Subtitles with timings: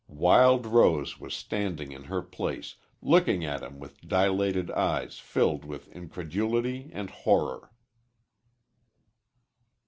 [0.07, 5.89] Wild Rose was standing in her place looking at him with dilated eyes filled with
[5.89, 7.71] incredulity and horror.